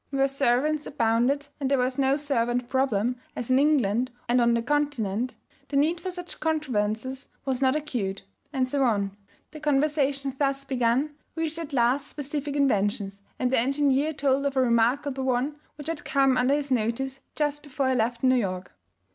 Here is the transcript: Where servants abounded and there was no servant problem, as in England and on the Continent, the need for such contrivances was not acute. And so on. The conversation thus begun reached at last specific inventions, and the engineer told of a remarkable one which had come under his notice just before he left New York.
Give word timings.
Where 0.09 0.27
servants 0.27 0.87
abounded 0.87 1.47
and 1.59 1.69
there 1.69 1.77
was 1.77 1.99
no 1.99 2.15
servant 2.15 2.69
problem, 2.69 3.17
as 3.35 3.51
in 3.51 3.59
England 3.59 4.09
and 4.27 4.41
on 4.41 4.55
the 4.55 4.63
Continent, 4.63 5.35
the 5.67 5.77
need 5.77 6.01
for 6.01 6.09
such 6.09 6.39
contrivances 6.39 7.27
was 7.45 7.61
not 7.61 7.75
acute. 7.75 8.23
And 8.51 8.67
so 8.67 8.83
on. 8.83 9.15
The 9.51 9.59
conversation 9.59 10.35
thus 10.39 10.65
begun 10.65 11.13
reached 11.35 11.59
at 11.59 11.71
last 11.71 12.07
specific 12.07 12.55
inventions, 12.55 13.21
and 13.37 13.51
the 13.51 13.59
engineer 13.59 14.11
told 14.11 14.47
of 14.47 14.57
a 14.57 14.61
remarkable 14.63 15.23
one 15.25 15.57
which 15.75 15.87
had 15.87 16.03
come 16.03 16.35
under 16.35 16.55
his 16.55 16.71
notice 16.71 17.19
just 17.35 17.61
before 17.61 17.89
he 17.89 17.95
left 17.95 18.23
New 18.23 18.33
York. 18.37 18.73